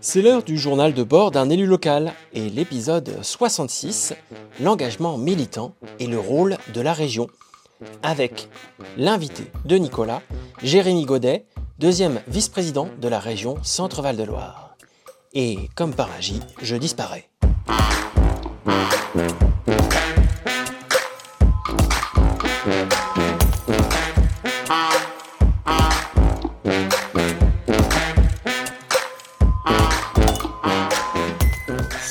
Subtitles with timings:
[0.00, 4.12] C'est l'heure du journal de bord d'un élu local et l'épisode 66,
[4.60, 7.28] l'engagement militant et le rôle de la région.
[8.02, 8.48] Avec
[8.96, 10.20] l'invité de Nicolas,
[10.64, 11.46] Jérémy Godet,
[11.78, 14.76] deuxième vice-président de la région Centre-Val de Loire.
[15.32, 17.28] Et comme par magie, je disparais.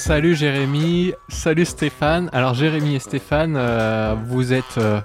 [0.07, 2.29] Salut Jérémy, salut Stéphane.
[2.31, 5.01] Alors Jérémy et Stéphane, euh, vous êtes euh,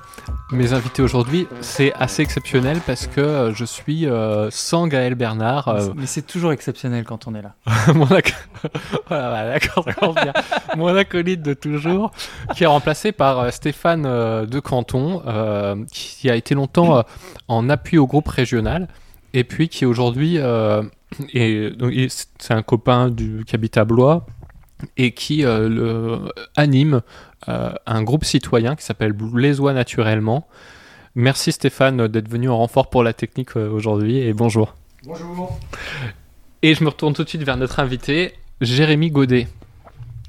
[0.52, 1.48] mes invités aujourd'hui.
[1.60, 4.06] C'est assez exceptionnel parce que euh, je suis
[4.50, 5.76] sans Gaël Bernard.
[5.96, 7.56] Mais c'est toujours exceptionnel quand on est là.
[7.94, 8.06] mon,
[9.08, 9.58] voilà,
[10.76, 12.12] mon acolyte de toujours,
[12.54, 15.20] qui est remplacé par Stéphane de Canton,
[15.90, 17.02] qui a été longtemps
[17.48, 18.86] en appui au groupe régional
[19.34, 20.38] et puis qui aujourd'hui
[22.38, 24.24] c'est un copain du, qui habite à Blois
[24.96, 27.02] et qui euh, le, anime
[27.48, 30.46] euh, un groupe citoyen qui s'appelle Blaisois Naturellement.
[31.14, 34.74] Merci Stéphane d'être venu en renfort pour la technique euh, aujourd'hui et bonjour.
[35.04, 35.58] Bonjour.
[36.62, 39.48] Et je me retourne tout de suite vers notre invité, Jérémy Godet.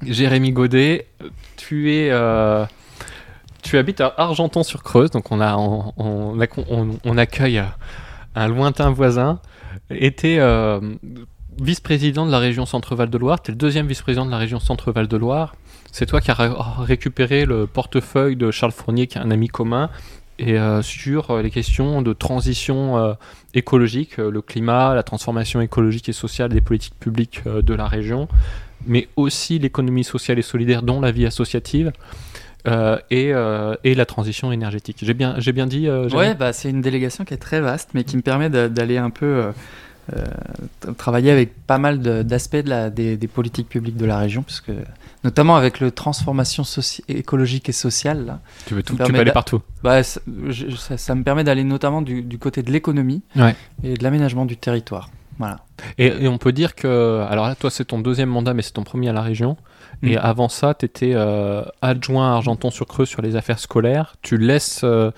[0.06, 1.08] Jérémy Godet,
[1.56, 2.12] tu es,
[3.62, 7.64] tu habites à Argenton-sur-Creuse, donc on a, on, on, accueille
[8.36, 9.40] un lointain voisin.
[11.62, 13.42] Vice-président de la région Centre-Val de Loire.
[13.42, 15.56] Tu es le deuxième vice-président de la région Centre-Val de Loire.
[15.92, 16.36] C'est toi qui as
[16.80, 19.90] récupéré le portefeuille de Charles Fournier, qui est un ami commun,
[20.40, 23.14] et euh, sur euh, les questions de transition euh,
[23.54, 28.28] écologique, le climat, la transformation écologique et sociale des politiques publiques de la région,
[28.88, 31.92] mais aussi l'économie sociale et solidaire, dont la vie associative.
[32.66, 34.98] et, la transition énergétique.
[35.02, 35.90] J'ai bien, bien dit.
[35.90, 39.12] ouais, bah, c'est une délégation qui est très vaste, mais qui me permet d'aller un
[39.12, 39.52] peu
[40.98, 44.72] travailler avec pas mal d'aspects de des, des, politiques publiques de la région, puisque
[45.24, 46.64] notamment avec le transformation
[47.08, 48.26] écologique et sociale.
[48.26, 49.62] Là, tu veux, tout, tu peux aller partout.
[49.84, 50.20] Bah, ça,
[50.98, 53.22] ça, me permet d'aller notamment du, du, côté de l'économie
[53.84, 55.10] et de l'aménagement du territoire.
[55.40, 55.60] Voilà.
[55.98, 58.84] Et, on peut dire que, alors là, toi, c'est ton deuxième mandat, mais c'est ton
[58.84, 59.58] premier à la région.
[60.02, 60.20] Et mm.
[60.22, 64.16] avant ça, tu étais euh, adjoint à Argenton-sur-Creux sur les affaires scolaires.
[64.22, 65.12] Tu laisses euh,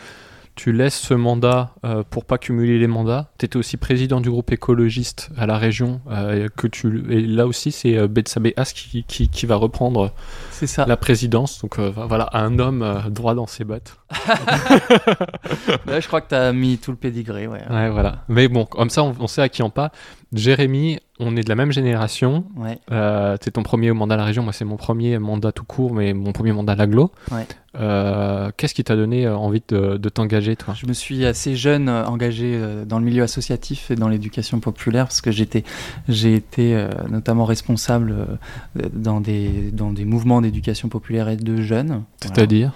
[0.56, 3.30] tu laisses ce mandat euh, pour pas cumuler les mandats.
[3.38, 6.02] Tu étais aussi président du groupe écologiste à la région.
[6.10, 6.48] Euh,
[7.10, 10.14] et là aussi, c'est euh, Betsabé As qui, qui, va reprendre
[10.68, 10.86] ça.
[10.86, 11.62] la présidence.
[11.62, 13.98] Donc voilà, un homme droit dans ses bottes.
[15.86, 17.48] là, je crois que tu as mis tout le pédigré.
[17.48, 17.62] Ouais.
[17.70, 17.90] ouais.
[17.90, 18.24] voilà.
[18.28, 19.90] Mais bon, comme ça, on, sait à qui on parle.
[20.34, 22.46] Jérémy, on est de la même génération.
[22.56, 22.80] Ouais.
[22.92, 25.94] Euh, c'est ton premier mandat à la région, moi c'est mon premier mandat tout court,
[25.94, 27.12] mais mon premier mandat à l'aglo.
[27.32, 27.46] Ouais.
[27.80, 30.74] Euh, Qu'est-ce qui t'a donné euh, envie de, de t'engager, toi?
[30.78, 35.06] Je me suis assez jeune euh, engagé dans le milieu associatif et dans l'éducation populaire
[35.06, 35.64] parce que j'étais,
[36.08, 38.40] j'ai été notamment responsable
[38.94, 42.04] dans des, dans des mouvements d'éducation populaire et de jeunes.
[42.22, 42.74] C'est-à-dire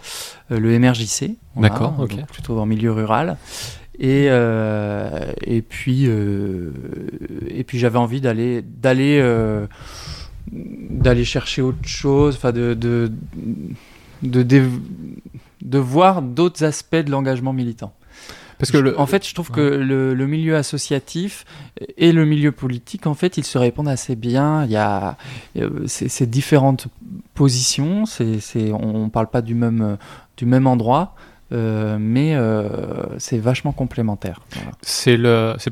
[0.49, 1.37] Le MRJC.
[1.55, 2.25] D'accord, ok.
[2.27, 3.37] Plutôt en milieu rural.
[3.99, 6.71] Et, euh, et puis, euh,
[7.49, 9.67] et puis j'avais envie d'aller, d'aller, euh,
[10.53, 13.11] d'aller chercher autre chose, enfin de, de,
[14.23, 14.69] de,
[15.61, 17.91] de, voir d'autres aspects de l'engagement militant.
[18.59, 21.45] Parce que le, en fait, je trouve que le, le, milieu associatif
[21.97, 24.65] et le milieu politique, en fait, ils se répondent assez bien.
[24.65, 25.17] Il y a
[25.87, 26.87] ces différentes
[27.33, 28.05] positions.
[28.05, 29.97] C'est, on ne parle pas du même,
[30.37, 31.15] du même endroit.
[31.51, 34.41] Euh, mais euh, c'est vachement complémentaire.
[34.81, 35.17] C'est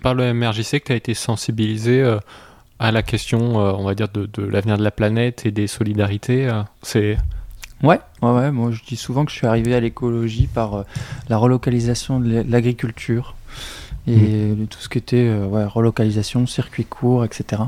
[0.01, 2.17] par le MRJC que tu as été sensibilisé euh,
[2.79, 6.49] à la question, on va dire, de, l'avenir de la planète et des solidarités.
[6.81, 7.17] c'est
[7.83, 10.85] Ouais, ouais, ouais, moi je dis souvent que je suis arrivé à l'écologie par
[11.29, 13.35] la relocalisation de l'agriculture
[14.07, 14.67] et mmh.
[14.67, 17.63] tout ce qui était ouais, relocalisation, circuit court, etc.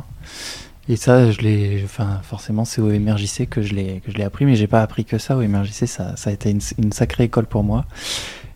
[0.89, 4.23] Et ça, je l'ai, enfin, forcément, c'est au MRJC que je l'ai, que je l'ai
[4.23, 5.37] appris, mais j'ai pas appris que ça.
[5.37, 7.85] Au MRJC, ça, ça a été une, sacrée école pour moi.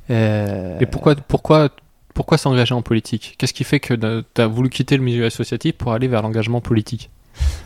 [0.09, 0.79] Euh...
[0.79, 1.69] Et pourquoi, pourquoi,
[2.15, 3.35] pourquoi s'engager en politique?
[3.37, 6.59] Qu'est-ce qui fait que tu as voulu quitter le milieu associatif pour aller vers l'engagement
[6.59, 7.11] politique?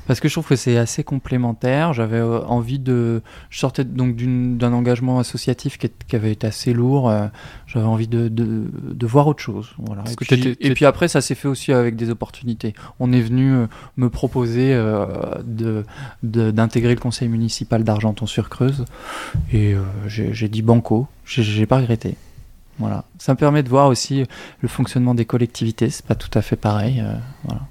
[0.07, 1.93] Parce que je trouve que c'est assez complémentaire.
[1.93, 3.21] J'avais euh, envie de.
[3.49, 7.09] Je sortais donc d'un engagement associatif qui, qui, avait été assez lourd.
[7.09, 7.27] Euh,
[7.67, 9.69] j'avais envie de, de, de, voir autre chose.
[9.79, 10.03] Voilà.
[10.09, 12.73] Et puis, et, puis, après, ça s'est fait aussi avec des opportunités.
[12.99, 13.67] On est venu euh,
[13.97, 14.73] me proposer
[15.43, 15.83] de
[16.23, 18.85] d'intégrer le conseil municipal d'Argenton-sur-Creuse.
[19.51, 19.75] Et
[20.07, 21.07] j'ai dit banco.
[21.25, 22.15] J'ai pas regretté.
[22.79, 23.05] Voilà.
[23.17, 24.23] Ça me permet de voir aussi
[24.61, 25.89] le fonctionnement des collectivités.
[25.89, 27.03] C'est pas tout à fait pareil.
[27.43, 27.61] voilà.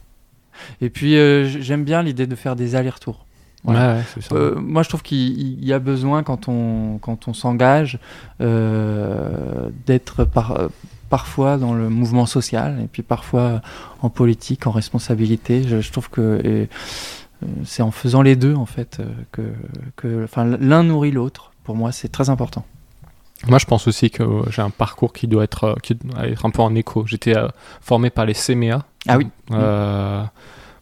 [0.81, 3.25] Et puis, euh, j'aime bien l'idée de faire des allers-retours.
[3.69, 7.99] Euh, moi, je trouve qu'il y a besoin, quand on, quand on s'engage,
[8.41, 10.69] euh, d'être par,
[11.11, 13.61] parfois dans le mouvement social et puis parfois
[14.03, 15.65] en politique, en responsabilité.
[15.67, 16.69] Je, je trouve que et,
[17.65, 19.03] c'est en faisant les deux en fait
[19.33, 19.43] que,
[19.97, 21.53] que enfin, l'un nourrit l'autre.
[21.65, 22.65] Pour moi, c'est très important.
[23.47, 26.45] Moi, je pense aussi que j'ai un parcours qui doit être, euh, qui doit être
[26.47, 27.05] un peu en écho.
[27.07, 27.49] J'étais euh,
[27.81, 28.79] formé par les CMEA.
[29.09, 29.29] Ah oui.
[29.53, 30.25] euh,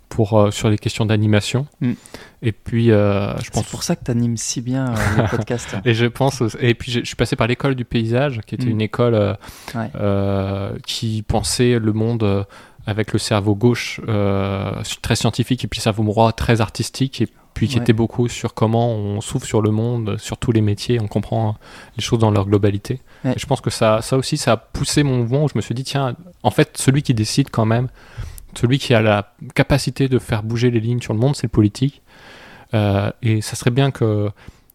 [0.08, 1.66] Pour, euh, sur les questions d'animation.
[1.80, 1.92] Mm.
[2.42, 5.28] Et puis, euh, je pense C'est pour ça que tu animes si bien euh, les
[5.36, 5.74] podcasts.
[5.84, 8.70] Et je pense, et puis je, suis passé par l'école du paysage, qui était Mm.
[8.70, 9.36] une école
[9.74, 9.90] Ouais.
[10.86, 12.46] qui pensait le monde
[12.86, 14.00] avec le cerveau gauche
[15.02, 17.82] très scientifique et puis le cerveau droit très artistique et puis qui Ouais.
[17.82, 21.56] était beaucoup sur comment on s'ouvre sur le monde, sur tous les métiers, on comprend
[21.96, 23.00] les choses dans leur globalité.
[23.24, 23.32] Ouais.
[23.34, 25.60] Et je pense que ça, ça aussi, ça a poussé mon mouvement où je me
[25.62, 27.88] suis dit, tiens, en fait, celui qui décide quand même,
[28.56, 31.50] celui qui a la capacité de faire bouger les lignes sur le monde, c'est le
[31.50, 32.02] politique.
[32.74, 34.30] Euh, et ça serait bien que,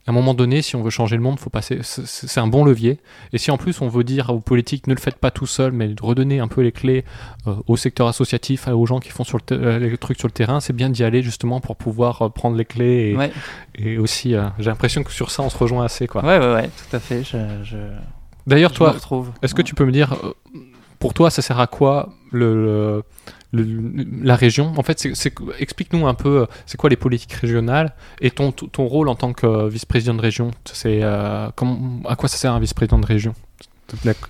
[0.10, 1.80] à un moment donné, si on veut changer le monde, faut passer.
[1.84, 2.98] c'est- un bon levier.
[3.32, 5.72] Et si en plus on veut dire aux politiques, ne le faites pas tout seul,
[5.72, 7.06] mais redonner un peu les clés
[7.48, 10.32] euh, au secteur associatif, aux gens qui font sur le euh, les trucs sur le
[10.34, 13.12] terrain, c'est bien d'y aller justement pour pouvoir euh, prendre les clés.
[13.12, 13.32] Et, Ouais.
[13.76, 16.08] et aussi, euh, j'ai l'impression que sur ça, on se rejoint assez.
[16.08, 16.24] Quoi.
[16.26, 17.24] ouais, ouais, ouais, tout à fait.
[17.24, 17.78] Je, je,
[18.48, 18.96] D'ailleurs, toi,
[19.44, 20.16] est-ce que tu peux me dire,
[20.98, 23.04] pour toi, ça sert à quoi le, le-
[23.52, 24.74] le- la région.
[24.78, 25.08] En fait,
[25.60, 29.34] explique-nous un peu, euh, c'est quoi les politiques régionales et ton, ton rôle en tant
[29.34, 30.52] que euh, vice-président de région.
[30.66, 33.34] C'est euh, à quoi ça sert un vice-président de région?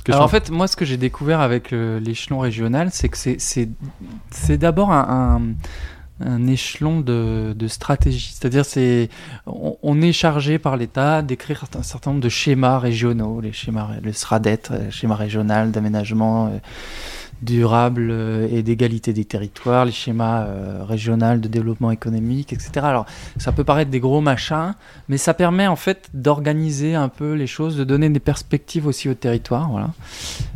[0.07, 4.93] Alors en fait, moi, ce que j'ai découvert avec l'échelon régional, c'est que c'est- d'abord
[4.93, 5.41] un,
[6.21, 8.33] un, échelon de, de stratégie.
[8.33, 9.09] C'est-à-dire, c'est
[9.45, 14.13] on, est chargé par l'État d'écrire un certain nombre de schémas régionaux, les schémas, le
[14.13, 16.57] SRADET, euh, schéma régional d'aménagement
[17.41, 22.71] durable euh, et d'égalité des territoires, les schémas euh, régionaux de développement économique, etc.
[22.83, 23.05] Alors,
[23.37, 24.73] ça peut paraître des gros machins,
[25.07, 29.09] mais ça permet en fait d'organiser un peu les choses, de donner des perspectives aussi
[29.09, 29.69] au territoire.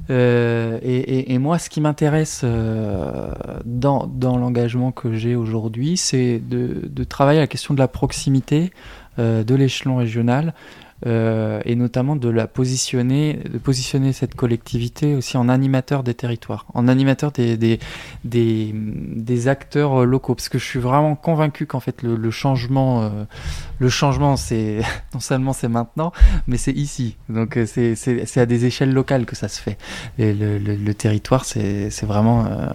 [0.10, 2.44] Euh, et, moi, ce qui m'intéresse
[3.66, 8.72] dans, l'engagement que j'ai aujourd'hui, c'est de, de travailler à la question de la proximité
[9.18, 10.54] de l'échelon régional.
[11.06, 16.66] Euh, et notamment de la positionner, de positionner cette collectivité aussi en animateur des territoires,
[16.74, 17.80] en animateur des, des,
[18.24, 23.10] des, acteurs locaux, parce que je suis vraiment convaincu qu'en fait le, changement, euh,
[23.80, 24.80] le changement, c'est
[25.14, 26.12] non seulement c'est maintenant,
[26.48, 27.18] mais c'est ici.
[27.30, 29.78] Donc euh, c'est- à des échelles locales que ça se fait.
[30.18, 32.46] Et le, le- territoire, c'est vraiment.
[32.46, 32.68] euh,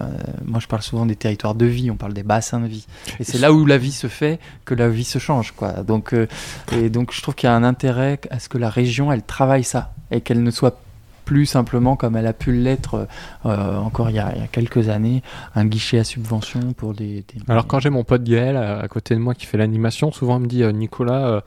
[0.45, 1.89] moi, je parle souvent des territoires de vie.
[1.89, 2.85] On parle des bassins de vie.
[3.19, 5.71] Et c'est là où la vie se fait que la vie se change, quoi.
[5.83, 6.27] Donc, euh,
[6.73, 9.23] et donc, je trouve qu'il y a un intérêt à ce que la région, elle
[9.23, 10.79] travaille ça et qu'elle ne soit
[11.25, 13.07] plus simplement comme elle a pu l'être
[13.45, 15.21] euh, encore il y, a, il y a quelques années,
[15.53, 17.23] un guichet à subvention pour des.
[17.27, 20.11] des- Alors quand j'ai mon pote Gaël à, à côté de moi qui fait l'animation,
[20.11, 21.41] souvent il me dit euh, Nicolas, euh,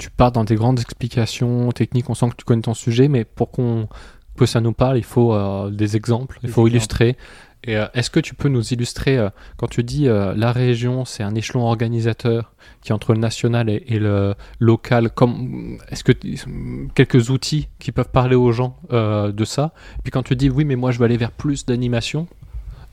[0.00, 3.24] tu pars dans des grandes explications techniques, on sent que tu connais ton sujet, mais
[3.24, 3.88] pour qu'on
[4.38, 5.34] que ça nous parle, il faut
[5.70, 7.14] des exemples, il Des faut exemples.
[7.66, 11.04] Et euh, est-ce que tu peux nous illustrer euh, quand tu dis euh, la région,
[11.04, 12.52] c'est un échelon organisateur
[12.82, 15.10] qui est entre le national et, et le local.
[15.10, 16.12] Comme est-ce que
[16.94, 19.72] quelques outils qui peuvent parler aux gens de ça?
[19.98, 22.26] Et puis quand tu dis oui, mais moi je veux aller vers plus d'animation.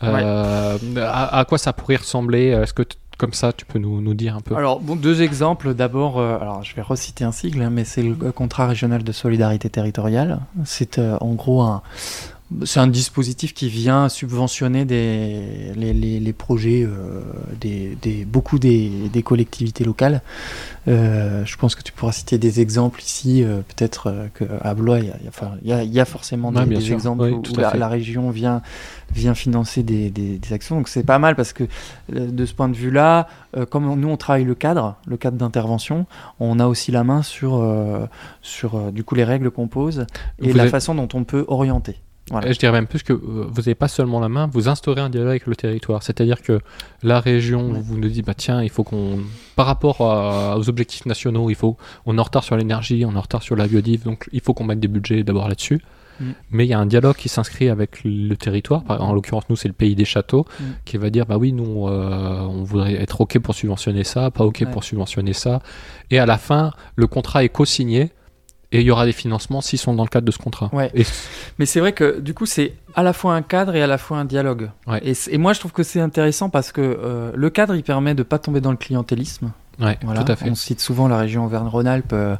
[0.02, 2.48] à, à quoi ça pourrait ressembler?
[2.48, 2.84] Est-ce que
[3.18, 4.56] comme ça, tu peux nous, nous dire un peu?
[4.56, 5.74] Alors, bon, deux exemples.
[5.74, 9.12] D'abord, euh, alors je vais reciter un sigle, hein, mais c'est le contrat régional de
[9.12, 10.40] solidarité territoriale.
[10.66, 11.82] C'est euh, en gros un.
[12.66, 17.22] C'est un dispositif qui vient subventionner des, les, les- les projets, euh,
[17.60, 20.22] des, des- beaucoup des, des collectivités locales.
[20.88, 23.44] Euh, je pense que tu pourras citer des exemples ici.
[23.44, 26.80] euh, Peut-être euh, qu'à Blois, il y a, enfin, y a- y a forcément des,
[26.82, 26.94] sûr.
[26.94, 28.62] exemples Oui, où, où la, région vient,
[29.12, 30.12] vient financer des,
[30.52, 30.76] actions.
[30.76, 31.64] Donc c'est pas mal parce que
[32.12, 33.28] de ce point de vue-là,
[33.72, 36.06] comme on- nous on travaille le cadre, le cadre d'intervention,
[36.40, 37.66] on a aussi la main sur,
[38.44, 40.06] sur du coup les règles qu'on pose
[40.40, 41.96] et Vous la avez- façon dont on peut orienter.
[42.32, 42.48] Voilà.
[42.48, 45.10] Et Je dirais même plus que vous n'avez pas seulement la main, vous instaurez un
[45.10, 46.04] dialogue avec le territoire.
[46.04, 46.60] C'est-à-dire que
[47.04, 47.80] la région Ouais.
[47.82, 49.20] vous nous dit, bah tiens, il faut qu'on,
[49.58, 51.76] par rapport à- aux objectifs nationaux, il faut,
[52.06, 54.40] on est en retard sur l'énergie, on est en retard sur la biodive, donc il
[54.42, 55.82] faut qu'on mette des budgets d'abord là-dessus.
[56.22, 56.26] Mm.
[56.52, 58.84] Mais il y a un dialogue qui s'inscrit avec le territoire.
[58.88, 60.64] En l'occurrence, nous, c'est le pays des châteaux, Mm.
[60.86, 64.46] qui va dire, bah oui, nous, euh, on voudrait être OK pour subventionner ça, pas
[64.46, 64.68] OK Ouais.
[64.72, 65.62] pour subventionner ça.
[66.10, 68.12] Et à la fin, le contrat est co-signé.
[68.74, 70.70] Et il y aura des financements s'ils sont dans le cadre de ce contrat.
[70.74, 70.92] Ouais.
[70.94, 71.06] Et
[71.60, 73.98] Mais c'est vrai que du coup, c'est à la fois un cadre et à la
[73.98, 74.70] fois un dialogue.
[74.88, 75.02] Ouais.
[75.32, 78.24] Et, moi, je trouve que c'est intéressant parce que euh, le cadre, il permet de
[78.24, 79.52] pas tomber dans le clientélisme.
[79.80, 80.24] Ouais, Voilà.
[80.24, 80.48] tout à fait.
[80.52, 82.36] On cite souvent la région Auvergne-Rhône-Alpes euh,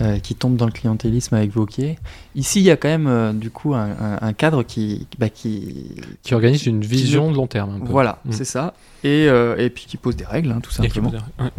[0.00, 1.96] euh, qui tombe dans le clientélisme avec Vauquier.
[2.34, 5.92] Ici, il y a quand même euh, du coup un, cadre qui, bah, qui,
[6.24, 7.76] Qui organise une vision de long terme.
[7.76, 7.92] Un peu.
[7.92, 8.32] voilà, Mm.
[8.32, 8.74] c'est ça.
[9.04, 11.10] Et, euh, et puis qui pose des règles, hein, tout Et qui simplement.
[11.10, 11.50] dire- ouais.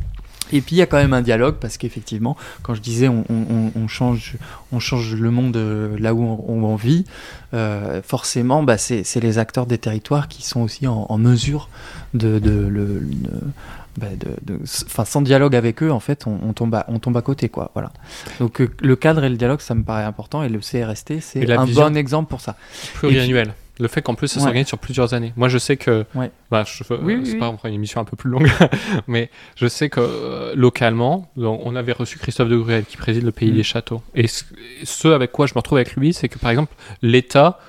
[0.53, 3.23] Et puis il y a quand même un dialogue parce qu'effectivement, quand je disais on,
[3.29, 4.35] on- on change,
[4.71, 7.05] on change le monde euh, là où on, on vit,
[7.53, 11.69] euh, forcément, bah, c'est les acteurs des territoires qui sont aussi en, en mesure
[12.13, 13.07] de, de, le,
[13.97, 14.07] bah,
[14.45, 17.71] de- sans dialogue avec eux, en fait, on, tombe à, on tombe à côté, quoi.
[17.73, 17.91] Voilà.
[18.39, 21.39] Donc euh, le cadre et le dialogue, ça me paraît important, et le CRST, c'est
[21.51, 21.83] un vision.
[21.89, 22.55] bon exemple pour ça.
[22.95, 23.53] pluriannuel.
[23.79, 24.43] Le fait qu'en plus ça Ouais.
[24.45, 25.33] s'organise sur plusieurs années.
[25.35, 26.05] Moi je sais que.
[26.15, 26.31] Ouais.
[26.51, 27.39] Bah, je, Oui, euh, oui, c'est oui.
[27.39, 28.49] pas une émission un peu plus longue,
[29.07, 33.23] mais je sais que euh, localement, donc, on avait reçu Christophe de Gruel qui préside
[33.23, 33.55] le Pays Mm.
[33.55, 34.01] des Châteaux.
[34.15, 34.43] Et ce,
[34.83, 37.59] ce avec quoi je me retrouve avec lui, c'est que par exemple, l'État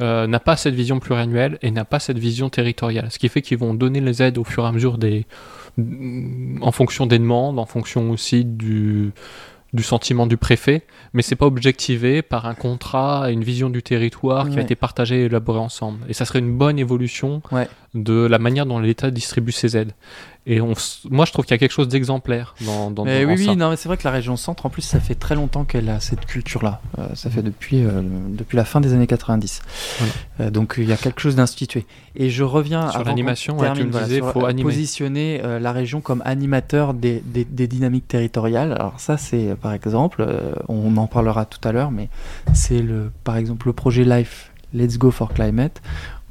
[0.00, 3.08] euh, n'a pas cette vision pluriannuelle et n'a pas cette vision territoriale.
[3.10, 5.26] Ce qui fait qu'ils vont donner les aides au fur et à mesure des.
[6.60, 9.12] en fonction des demandes, en fonction aussi du
[9.72, 10.82] du sentiment du préfet,
[11.14, 15.22] mais c'est pas objectivé par un contrat, une vision du territoire qui a été partagé
[15.22, 16.00] et élaboré ensemble.
[16.08, 17.68] Et ça serait une bonne évolution Ouais.
[17.94, 19.92] de la manière dont l'État distribue ses aides.
[20.44, 20.72] Et on,
[21.08, 23.50] moi, je trouve qu'il y a quelque chose d'exemplaire dans, dans, Mais dans oui, ça.
[23.52, 25.62] oui, non, mais c'est vrai que la région centre, en plus, ça fait très longtemps
[25.64, 26.80] qu'elle a cette culture-là.
[26.98, 29.62] Euh, ça fait depuis, euh, depuis la fin des années 90.
[29.98, 30.12] Voilà.
[30.40, 31.86] Euh, donc il y a quelque chose d'institué.
[32.16, 34.64] Et je reviens Sur l'animation, ouais, tu voilà, sur, faut animer.
[34.64, 38.72] positionner la région comme animateur des, des- des dynamiques territoriales.
[38.72, 40.26] Alors ça, c'est par exemple,
[40.68, 42.08] on en parlera tout à l'heure, mais
[42.52, 44.48] c'est le, par exemple le projet Life.
[44.74, 45.82] Let's Go for Climate,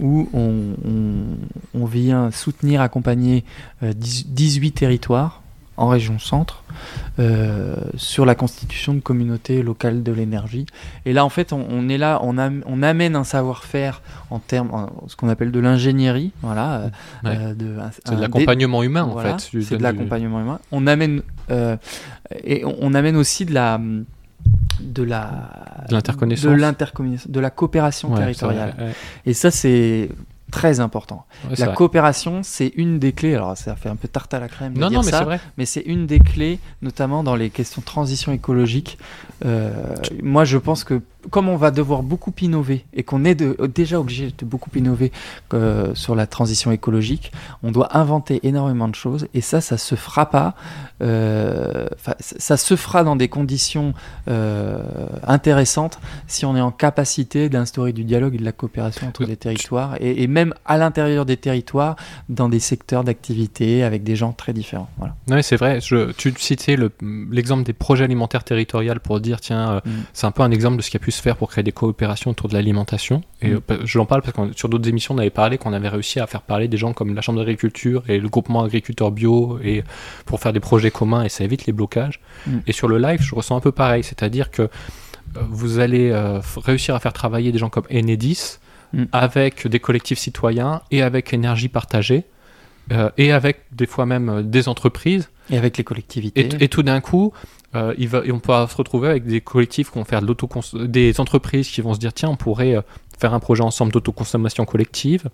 [0.01, 3.43] où on, on- on vient soutenir, accompagner
[3.84, 5.41] euh, 10 18 territoires
[5.77, 6.63] en région centre
[7.17, 10.65] euh, sur la constitution de communautés locales de l'énergie.
[11.05, 14.38] Et là, en fait, on, on est là, on, am- on amène un savoir-faire en
[14.39, 16.86] termes, en- ce qu'on appelle de l'ingénierie, voilà, euh,
[17.24, 17.38] Ouais.
[17.39, 19.39] euh, de, un- C'est de l'accompagnement humain, en fait.
[19.39, 20.60] C'est de du- l'accompagnement humain.
[20.72, 21.77] On amène euh,
[22.43, 23.79] et on, on amène aussi de la
[24.82, 26.46] de la De l'interconnaissance.
[27.28, 28.74] de de la coopération Ouais, territoriale.
[28.76, 28.96] c'est vrai, ouais.
[29.26, 30.10] Et ça, c'est
[30.52, 31.26] très important.
[31.50, 31.76] Ouais, la vrai.
[31.76, 33.36] coopération, c'est une des clés.
[33.36, 35.20] Alors, ça fait un peu tarte à la crème de Non, dire non, mais ça,
[35.20, 35.40] c'est vrai.
[35.58, 38.98] mais c'est une des clés, notamment dans les questions de transition écologique.
[39.46, 39.72] Euh,
[40.22, 44.00] moi, je pense que comme on va devoir beaucoup innover et qu'on est de- déjà
[44.00, 45.12] obligé de beaucoup innover
[45.54, 47.32] euh, sur la transition écologique,
[47.63, 50.56] on doit inventer énormément de choses et ça, ça se fera pas.
[51.01, 51.88] euh,
[52.20, 53.94] ça se fera dans des conditions
[54.28, 54.82] euh,
[55.28, 59.36] intéressantes si on est en capacité d'instaurer du dialogue et de la coopération entre les
[59.38, 61.96] territoires et, et même à l'intérieur des territoires
[62.30, 64.90] dans des secteurs d'activité avec des gens très différents.
[64.98, 65.16] Voilà.
[65.30, 65.80] Oui, c'est vrai.
[65.82, 66.92] Je, tu citais le-
[67.32, 69.90] l'exemple des projets alimentaires territoriaux pour dire, tiens, Mm.
[70.13, 72.32] c'est un peu un exemple de ce qui a pu faire pour créer des coopérations
[72.32, 73.22] autour de l'alimentation.
[73.41, 73.62] Et Mm.
[73.72, 76.20] euh, je l'en parle parce que sur d'autres émissions, on avait parlé qu'on avait réussi
[76.20, 79.84] à faire parler des gens comme la Chambre d'agriculture et le groupement agriculteurs bio et
[80.25, 82.20] pour faire des projets communs et ça évite les blocages.
[82.48, 82.58] Mm.
[82.68, 84.03] Et sur le live, je ressens un peu pareil.
[84.03, 84.68] C'est-à-dire que euh,
[85.50, 88.58] vous allez euh, réussir à faire travailler des gens comme Enedis
[88.94, 89.03] Mm.
[89.13, 92.25] avec des collectifs citoyens et avec énergie partagée.
[92.91, 96.50] euh, et avec des fois même des entreprises Et avec les collectivités.
[96.60, 97.32] et, et tout d'un coup,
[97.75, 100.88] euh, il va, et on peut se retrouver avec des collectifs qui vont faire de
[100.88, 102.82] des entreprises qui vont se dire tiens, on pourrait euh,
[103.22, 105.30] faire un projet ensemble d'autoconsommation collective.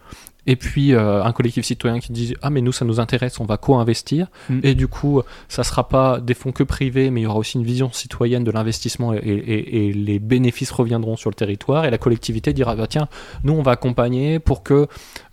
[0.49, 3.45] Et puis euh, un collectif citoyen qui dit ah mais nous ça nous intéresse, on
[3.45, 4.27] va co-investir.
[4.49, 4.59] Mm.
[4.63, 7.57] Et du coup, ça sera pas des fonds que privés, mais il y aura aussi
[7.57, 11.85] une vision citoyenne de l'investissement et, et- et les bénéfices reviendront sur le territoire.
[11.85, 13.07] Et la collectivité dira bah tiens,
[13.43, 14.87] nous on va accompagner pour que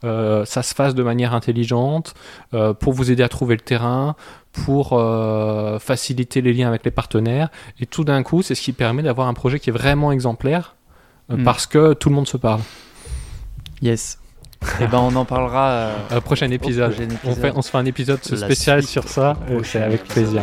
[0.05, 2.15] euh, ça se fasse de manière intelligente,
[2.55, 4.17] euh, pour vous aider à trouver le terrain,
[4.53, 7.49] pour euh, faciliter les liens avec les partenaires.
[7.81, 10.77] Et tout d'un coup, c'est ce qui permet d'avoir un projet qui est vraiment exemplaire
[11.31, 11.45] euh, Mm.
[11.45, 12.61] parce que tout le monde se parle.
[13.83, 14.19] Yes.
[14.81, 15.69] Et ben on en parlera.
[15.71, 16.93] euh, Euh, prochain épisode.
[16.95, 19.37] prochain On, fait, on se fait un épisode spécial sur ça.
[19.63, 20.43] C'est avec plaisir.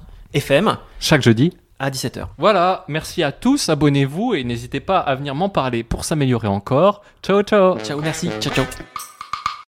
[0.33, 1.53] FM chaque jeudi.
[1.79, 2.27] à 17h.
[2.37, 7.01] Voilà, merci à tous, abonnez-vous et n'hésitez pas à venir m'en parler pour s'améliorer encore.
[7.23, 8.29] Ciao ciao Ciao, merci.
[8.39, 8.65] Ciao, ciao.